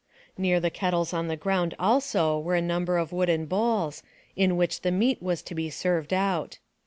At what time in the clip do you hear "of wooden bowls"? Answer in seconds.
2.97-4.01